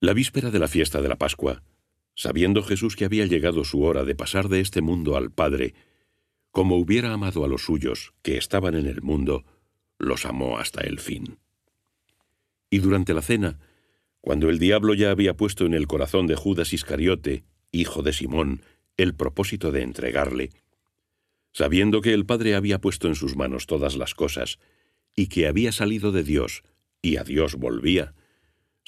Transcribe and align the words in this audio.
La 0.00 0.12
víspera 0.12 0.52
de 0.52 0.60
la 0.60 0.68
fiesta 0.68 1.02
de 1.02 1.08
la 1.08 1.18
Pascua, 1.18 1.64
sabiendo 2.14 2.62
Jesús 2.62 2.94
que 2.94 3.04
había 3.04 3.26
llegado 3.26 3.64
su 3.64 3.82
hora 3.82 4.04
de 4.04 4.14
pasar 4.14 4.48
de 4.48 4.60
este 4.60 4.80
mundo 4.80 5.16
al 5.16 5.32
Padre, 5.32 5.74
como 6.52 6.76
hubiera 6.76 7.12
amado 7.12 7.44
a 7.44 7.48
los 7.48 7.62
suyos 7.64 8.14
que 8.22 8.36
estaban 8.36 8.76
en 8.76 8.86
el 8.86 9.02
mundo, 9.02 9.44
los 9.98 10.24
amó 10.24 10.58
hasta 10.58 10.82
el 10.82 11.00
fin. 11.00 11.38
Y 12.70 12.78
durante 12.78 13.12
la 13.12 13.22
cena, 13.22 13.58
cuando 14.20 14.50
el 14.50 14.60
diablo 14.60 14.94
ya 14.94 15.10
había 15.10 15.36
puesto 15.36 15.66
en 15.66 15.74
el 15.74 15.88
corazón 15.88 16.28
de 16.28 16.36
Judas 16.36 16.72
Iscariote, 16.72 17.42
hijo 17.72 18.02
de 18.02 18.12
Simón, 18.12 18.62
el 18.96 19.16
propósito 19.16 19.72
de 19.72 19.82
entregarle, 19.82 20.50
sabiendo 21.52 22.02
que 22.02 22.14
el 22.14 22.24
Padre 22.24 22.54
había 22.54 22.80
puesto 22.80 23.08
en 23.08 23.16
sus 23.16 23.34
manos 23.34 23.66
todas 23.66 23.96
las 23.96 24.14
cosas, 24.14 24.60
y 25.16 25.26
que 25.26 25.48
había 25.48 25.72
salido 25.72 26.12
de 26.12 26.22
Dios, 26.22 26.62
y 27.02 27.16
a 27.16 27.24
Dios 27.24 27.56
volvía, 27.56 28.14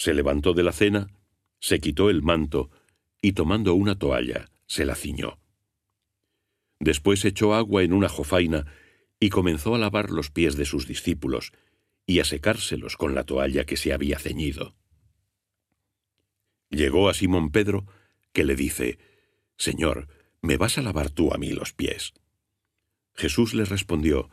se 0.01 0.15
levantó 0.15 0.55
de 0.55 0.63
la 0.63 0.73
cena, 0.73 1.09
se 1.59 1.79
quitó 1.79 2.09
el 2.09 2.23
manto, 2.23 2.71
y 3.21 3.33
tomando 3.33 3.75
una 3.75 3.99
toalla, 3.99 4.51
se 4.67 4.87
la 4.87 4.95
ciñó. 4.95 5.39
Después 6.79 7.23
echó 7.27 7.53
agua 7.53 7.83
en 7.83 7.93
una 7.93 8.09
jofaina, 8.09 8.65
y 9.21 9.29
comenzó 9.29 9.75
a 9.75 9.79
lavar 9.79 10.09
los 10.09 10.31
pies 10.31 10.57
de 10.57 10.65
sus 10.65 10.87
discípulos, 10.87 11.53
y 12.07 12.21
a 12.21 12.25
secárselos 12.25 12.97
con 12.97 13.15
la 13.15 13.25
toalla 13.25 13.67
que 13.67 13.77
se 13.77 13.93
había 13.93 14.19
ceñido. 14.19 14.75
Llegó 16.71 17.11
a 17.11 17.13
Simón 17.13 17.51
Pedro, 17.51 17.85
que 18.33 18.45
le 18.45 18.57
dice, 18.57 18.99
Señor, 19.59 20.09
¿me 20.41 20.57
vas 20.57 20.79
a 20.79 20.83
lavar 20.83 21.11
tú 21.11 21.35
a 21.35 21.37
mí 21.37 21.51
los 21.51 21.75
pies? 21.75 22.15
Jesús 23.13 23.53
le 23.53 23.67
respondió, 23.67 24.31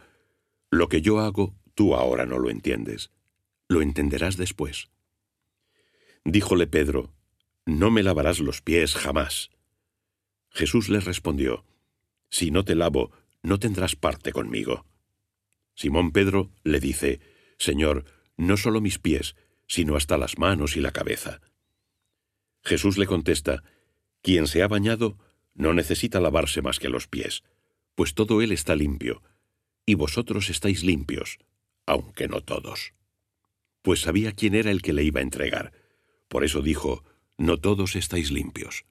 Lo 0.71 0.87
que 0.87 1.01
yo 1.01 1.19
hago, 1.19 1.57
tú 1.75 1.93
ahora 1.93 2.25
no 2.25 2.39
lo 2.39 2.49
entiendes. 2.49 3.11
Lo 3.67 3.81
entenderás 3.81 4.37
después. 4.37 4.87
Díjole 6.29 6.67
Pedro, 6.67 7.13
No 7.65 7.89
me 7.89 8.03
lavarás 8.03 8.41
los 8.41 8.61
pies 8.61 8.95
jamás. 8.95 9.49
Jesús 10.49 10.89
le 10.89 10.99
respondió, 10.99 11.63
Si 12.29 12.51
no 12.51 12.65
te 12.65 12.75
lavo, 12.75 13.13
no 13.43 13.59
tendrás 13.59 13.95
parte 13.95 14.33
conmigo. 14.33 14.85
Simón 15.73 16.11
Pedro 16.11 16.51
le 16.65 16.81
dice, 16.81 17.21
Señor, 17.57 18.03
no 18.35 18.57
solo 18.57 18.81
mis 18.81 18.99
pies, 18.99 19.37
sino 19.67 19.95
hasta 19.95 20.17
las 20.17 20.37
manos 20.37 20.75
y 20.75 20.81
la 20.81 20.91
cabeza. 20.91 21.39
Jesús 22.61 22.97
le 22.97 23.05
contesta, 23.05 23.63
Quien 24.21 24.47
se 24.47 24.63
ha 24.63 24.67
bañado 24.67 25.17
no 25.53 25.73
necesita 25.73 26.19
lavarse 26.19 26.61
más 26.61 26.77
que 26.77 26.89
los 26.89 27.07
pies, 27.07 27.43
pues 27.95 28.13
todo 28.13 28.41
él 28.41 28.51
está 28.51 28.75
limpio, 28.75 29.23
y 29.85 29.95
vosotros 29.95 30.49
estáis 30.49 30.83
limpios, 30.83 31.37
aunque 31.85 32.27
no 32.27 32.41
todos. 32.41 32.93
Pues 33.81 34.01
sabía 34.01 34.33
quién 34.33 34.55
era 34.55 34.71
el 34.71 34.81
que 34.81 34.91
le 34.91 35.05
iba 35.05 35.21
a 35.21 35.23
entregar, 35.23 35.86
por 36.27 36.43
eso 36.43 36.61
dijo, 36.61 37.03
No 37.37 37.59
todos 37.59 37.95
estáis 37.95 38.31
limpios. 38.31 38.85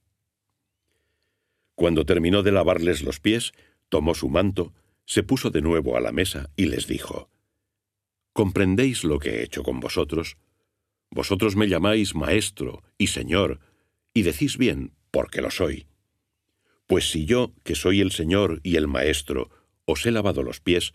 Cuando 1.75 2.06
terminó 2.06 2.42
de 2.42 2.53
lavarles 2.53 3.03
los 3.03 3.20
pies, 3.20 3.53
tomó 3.89 4.15
su 4.15 4.29
manto, 4.29 4.73
se 5.05 5.23
puso 5.23 5.51
de 5.51 5.62
nuevo 5.62 5.97
a 5.97 6.01
la 6.01 6.12
mesa 6.12 6.51
y 6.57 6.67
les 6.67 6.87
dijo, 6.87 7.31
¿Comprendéis 8.33 9.05
lo 9.05 9.19
que 9.19 9.31
he 9.31 9.42
hecho 9.42 9.62
con 9.62 9.81
vosotros? 9.81 10.37
Vosotros 11.11 11.57
me 11.57 11.69
llamáis 11.69 12.14
Maestro 12.14 12.83
y 12.98 13.09
Señor, 13.09 13.61
y 14.12 14.23
decís 14.23 14.59
bien, 14.59 14.92
porque 15.11 15.41
lo 15.41 15.51
soy. 15.51 15.87
Pues 16.87 17.11
si 17.11 17.25
yo, 17.25 17.55
que 17.64 17.75
soy 17.75 18.01
el 18.01 18.12
Señor 18.12 18.61
y 18.62 18.77
el 18.77 18.89
Maestro, 18.89 19.51
os 19.84 20.05
he 20.07 20.11
lavado 20.11 20.42
los 20.42 20.61
pies, 20.61 20.92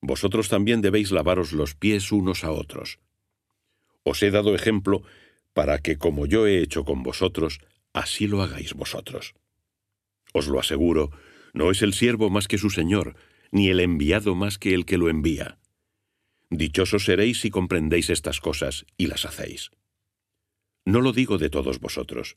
vosotros 0.00 0.48
también 0.48 0.82
debéis 0.82 1.10
lavaros 1.10 1.52
los 1.52 1.74
pies 1.74 2.12
unos 2.12 2.44
a 2.44 2.50
otros. 2.50 2.98
Os 4.02 4.22
he 4.22 4.30
dado 4.30 4.54
ejemplo 4.54 5.02
para 5.54 5.78
que 5.78 5.96
como 5.96 6.26
yo 6.26 6.46
he 6.46 6.58
hecho 6.58 6.84
con 6.84 7.02
vosotros, 7.02 7.60
así 7.92 8.26
lo 8.26 8.42
hagáis 8.42 8.74
vosotros. 8.74 9.34
Os 10.34 10.48
lo 10.48 10.60
aseguro, 10.60 11.10
no 11.54 11.70
es 11.70 11.80
el 11.80 11.94
siervo 11.94 12.28
más 12.28 12.48
que 12.48 12.58
su 12.58 12.68
Señor, 12.68 13.16
ni 13.52 13.68
el 13.68 13.80
enviado 13.80 14.34
más 14.34 14.58
que 14.58 14.74
el 14.74 14.84
que 14.84 14.98
lo 14.98 15.08
envía. 15.08 15.58
Dichosos 16.50 17.04
seréis 17.04 17.40
si 17.40 17.50
comprendéis 17.50 18.10
estas 18.10 18.40
cosas 18.40 18.84
y 18.96 19.06
las 19.06 19.24
hacéis. 19.24 19.70
No 20.84 21.00
lo 21.00 21.12
digo 21.12 21.38
de 21.38 21.50
todos 21.50 21.78
vosotros. 21.80 22.36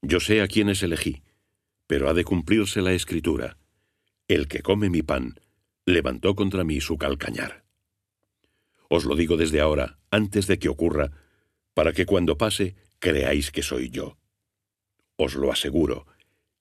Yo 0.00 0.20
sé 0.20 0.40
a 0.40 0.48
quiénes 0.48 0.82
elegí, 0.82 1.22
pero 1.86 2.08
ha 2.08 2.14
de 2.14 2.24
cumplirse 2.24 2.80
la 2.80 2.92
escritura. 2.92 3.58
El 4.28 4.48
que 4.48 4.62
come 4.62 4.88
mi 4.88 5.02
pan, 5.02 5.40
levantó 5.84 6.34
contra 6.34 6.64
mí 6.64 6.80
su 6.80 6.96
calcañar. 6.96 7.64
Os 8.88 9.04
lo 9.04 9.16
digo 9.16 9.36
desde 9.36 9.60
ahora, 9.60 9.98
antes 10.10 10.46
de 10.46 10.58
que 10.58 10.68
ocurra, 10.68 11.10
para 11.74 11.92
que 11.92 12.06
cuando 12.06 12.38
pase 12.38 12.74
creáis 12.98 13.50
que 13.50 13.62
soy 13.62 13.90
yo. 13.90 14.18
Os 15.16 15.34
lo 15.34 15.52
aseguro, 15.52 16.06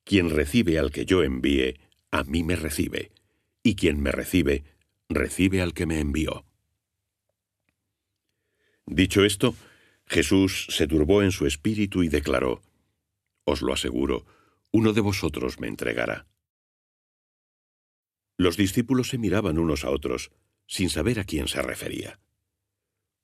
quien 0.04 0.30
recibe 0.30 0.80
al 0.80 0.92
que 0.92 1.06
yo 1.06 1.24
envíe, 1.24 1.80
a 2.12 2.24
mí 2.24 2.44
me 2.44 2.56
recibe, 2.56 3.12
y 3.64 3.76
quien 3.76 4.02
me 4.02 4.12
recibe, 4.12 4.64
recibe 5.10 5.62
al 5.62 5.74
que 5.74 5.86
me 5.86 6.00
envió. 6.00 6.46
Dicho 8.86 9.24
esto, 9.24 9.56
Jesús 10.06 10.68
se 10.70 10.88
turbó 10.88 11.24
en 11.24 11.32
su 11.32 11.46
espíritu 11.46 12.04
y 12.04 12.10
declaró, 12.10 12.62
Os 13.46 13.62
lo 13.62 13.74
aseguro, 13.74 14.26
uno 14.72 14.94
de 14.94 15.02
vosotros 15.02 15.60
me 15.60 15.68
entregará. 15.68 16.28
Los 18.38 18.58
discípulos 18.58 19.10
se 19.10 19.18
miraban 19.18 19.58
unos 19.58 19.86
a 19.86 19.92
otros, 19.92 20.32
sin 20.66 20.90
saber 20.90 21.20
a 21.20 21.24
quién 21.24 21.48
se 21.48 21.62
refería. 21.62 22.20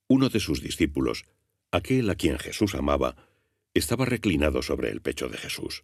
Uno 0.07 0.29
de 0.29 0.39
sus 0.39 0.61
discípulos, 0.61 1.25
aquel 1.77 2.09
a 2.09 2.15
quien 2.15 2.37
Jesús 2.37 2.75
amaba, 2.75 3.15
estaba 3.73 4.05
reclinado 4.05 4.61
sobre 4.61 4.89
el 4.89 5.01
pecho 5.01 5.29
de 5.29 5.37
Jesús. 5.37 5.83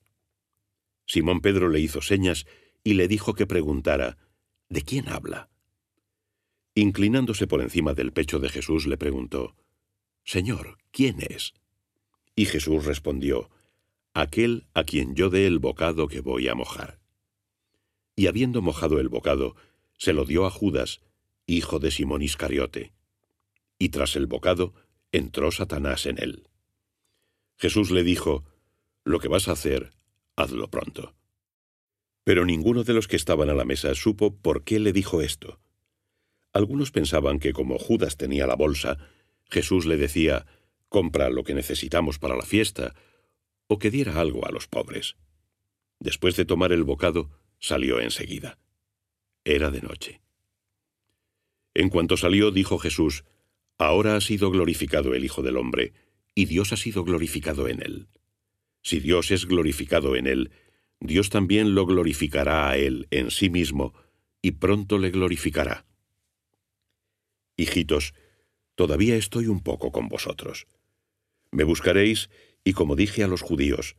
Simón 1.06 1.42
Pedro 1.42 1.70
le 1.70 1.80
hizo 1.80 2.02
señas 2.02 2.46
y 2.84 2.94
le 2.96 3.08
dijo 3.08 3.34
que 3.34 3.48
preguntara, 3.48 4.18
¿De 4.70 4.81
quién 4.81 5.08
habla? 5.09 5.50
Inclinándose 6.76 7.48
por 7.48 7.62
encima 7.62 7.94
del 7.94 8.12
pecho 8.12 8.40
de 8.40 8.50
Jesús 8.50 8.88
le 8.88 8.98
preguntó, 8.98 9.56
Señor, 10.24 10.80
¿quién 10.92 11.18
es? 11.22 11.54
Y 12.36 12.46
Jesús 12.46 12.86
respondió, 12.86 13.50
Aquel 14.14 14.66
a 14.74 14.84
quien 14.84 15.16
yo 15.16 15.30
dé 15.30 15.46
el 15.46 15.60
bocado 15.60 16.08
que 16.08 16.22
voy 16.22 16.48
a 16.48 16.56
mojar. 16.56 17.00
Y 18.16 18.28
habiendo 18.28 18.62
mojado 18.62 19.00
el 19.00 19.10
bocado, 19.10 19.56
se 19.98 20.14
lo 20.14 20.25
dio 20.25 20.46
a 20.46 20.52
Judas, 20.52 21.02
hijo 21.46 21.80
de 21.80 21.92
Simón 21.92 22.22
Iscariote. 22.22 22.94
Y 23.78 23.90
tras 23.90 24.16
el 24.16 24.28
bocado, 24.28 24.74
entró 25.13 25.51
Satanás 25.51 26.06
en 26.07 26.22
él. 26.22 26.50
Jesús 27.57 27.91
le 27.91 28.03
dijo, 28.03 28.44
Lo 29.06 29.19
que 29.19 29.29
vas 29.29 29.47
a 29.47 29.53
hacer, 29.53 29.94
hazlo 30.35 30.69
pronto. 30.69 31.16
Pero 32.25 32.46
ninguno 32.46 32.84
de 32.84 32.94
los 32.94 33.07
que 33.07 33.16
estaban 33.16 33.50
a 33.50 33.53
la 33.53 33.63
mesa 33.63 33.94
supo 33.96 34.35
por 34.35 34.63
qué 34.63 34.79
le 34.79 34.91
dijo 34.91 35.22
esto. 35.22 35.59
Algunos 36.51 36.91
pensaban 36.91 37.40
que 37.40 37.53
como 37.53 37.78
Judas 37.78 38.18
tenía 38.18 38.47
la 38.47 38.56
bolsa, 38.56 38.97
Jesús 39.50 39.85
le 39.85 39.97
decía, 39.97 40.46
compra 40.90 41.30
lo 41.30 41.44
que 41.44 41.53
necesitamos 41.53 42.18
para 42.18 42.35
la 42.35 42.45
fiesta, 42.45 42.95
o 43.68 43.78
que 43.80 43.91
diera 43.91 44.19
algo 44.19 44.47
a 44.47 44.51
los 44.51 44.68
pobres. 44.68 45.16
Después 46.00 46.35
de 46.35 46.45
tomar 46.45 46.72
el 46.72 46.84
bocado, 46.84 47.30
salió 47.59 48.00
enseguida. 48.00 48.57
Era 49.45 49.69
de 49.69 49.81
noche. 49.81 50.22
En 51.74 51.90
cuanto 51.90 52.18
salió, 52.18 52.51
dijo 52.51 52.78
Jesús, 52.78 53.25
Ahora 53.78 54.16
ha 54.16 54.22
sido 54.22 54.51
glorificado 54.51 55.13
el 55.13 55.25
Hijo 55.25 55.41
del 55.41 55.57
Hombre, 55.57 55.94
y 56.35 56.45
Dios 56.45 56.73
ha 56.73 56.78
sido 56.78 57.03
glorificado 57.03 57.67
en 57.67 57.81
él. 57.81 58.07
Si 58.81 59.00
Dios 59.00 59.31
es 59.31 59.45
glorificado 59.45 60.16
en 60.16 60.28
él, 60.28 60.51
Dios 61.00 61.29
también 61.29 61.75
lo 61.75 61.85
glorificará 61.85 62.69
a 62.69 62.78
él 62.78 63.07
en 63.12 63.31
sí 63.31 63.50
mismo, 63.50 63.94
y 64.41 64.51
pronto 64.51 64.97
le 64.97 65.09
glorificará. 65.09 65.85
Hijitos, 67.57 68.13
todavía 68.75 69.16
estoy 69.16 69.47
un 69.47 69.62
poco 69.62 69.91
con 69.91 70.07
vosotros. 70.07 70.67
Me 71.51 71.63
buscaréis, 71.63 72.29
y 72.63 72.73
como 72.73 72.95
dije 72.95 73.24
a 73.24 73.27
los 73.27 73.42
judíos, 73.42 73.95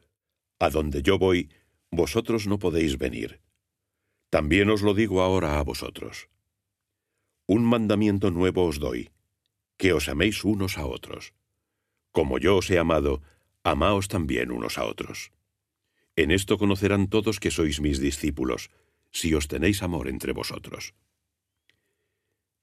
a 0.58 0.70
donde 0.70 1.02
yo 1.02 1.18
voy, 1.18 1.50
vosotros 1.90 2.46
no 2.46 2.58
podéis 2.58 2.98
venir. 2.98 3.40
También 4.30 4.70
os 4.70 4.82
lo 4.82 4.94
digo 4.94 5.22
ahora 5.22 5.58
a 5.58 5.62
vosotros. 5.62 6.28
Un 7.46 7.64
mandamiento 7.64 8.30
nuevo 8.30 8.64
os 8.64 8.80
doy, 8.80 9.10
que 9.76 9.92
os 9.92 10.08
améis 10.08 10.44
unos 10.44 10.78
a 10.78 10.86
otros. 10.86 11.34
Como 12.12 12.38
yo 12.38 12.56
os 12.56 12.70
he 12.70 12.78
amado, 12.78 13.22
amaos 13.62 14.08
también 14.08 14.50
unos 14.50 14.78
a 14.78 14.84
otros. 14.84 15.32
En 16.16 16.30
esto 16.30 16.58
conocerán 16.58 17.08
todos 17.08 17.40
que 17.40 17.50
sois 17.50 17.80
mis 17.80 17.98
discípulos, 17.98 18.70
si 19.10 19.34
os 19.34 19.48
tenéis 19.48 19.82
amor 19.82 20.08
entre 20.08 20.32
vosotros. 20.32 20.94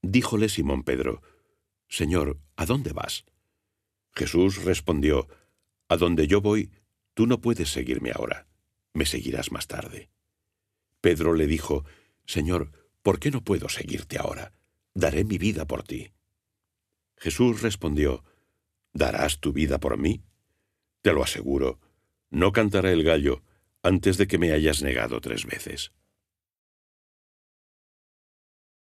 Díjole 0.02 0.50
Simón 0.50 0.84
Pedro, 0.84 1.22
Señor, 1.88 2.40
¿a 2.56 2.66
dónde 2.66 2.94
vas? 2.94 3.25
Jesús 4.13 4.63
respondió, 4.63 5.28
A 5.90 5.98
donde 5.98 6.28
yo 6.28 6.42
voy, 6.42 6.72
tú 7.13 7.28
no 7.28 7.42
puedes 7.42 7.69
seguirme 7.69 8.12
ahora, 8.12 8.48
me 8.94 9.06
seguirás 9.06 9.52
más 9.52 9.68
tarde. 9.68 10.10
Pedro 11.02 11.34
le 11.34 11.48
dijo, 11.48 11.84
Señor, 12.25 12.72
¿por 13.02 13.19
qué 13.19 13.31
no 13.31 13.44
puedo 13.44 13.68
seguirte 13.68 14.18
ahora? 14.18 14.54
Daré 14.94 15.24
mi 15.24 15.38
vida 15.38 15.66
por 15.66 15.84
ti. 15.84 16.12
Jesús 17.21 17.62
respondió, 17.62 18.23
¿Darás 18.94 19.39
tu 19.39 19.53
vida 19.53 19.79
por 19.79 19.95
mí? 19.95 20.23
Te 21.03 21.13
lo 21.13 21.23
aseguro, 21.23 21.79
no 22.31 22.51
cantará 22.51 22.91
el 22.91 23.03
gallo 23.03 23.44
antes 23.83 24.18
de 24.18 24.25
que 24.25 24.39
me 24.39 24.51
hayas 24.51 24.81
negado 24.81 25.21
tres 25.21 25.45
veces. 25.45 25.91